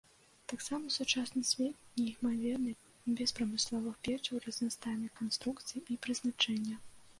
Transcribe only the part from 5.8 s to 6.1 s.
і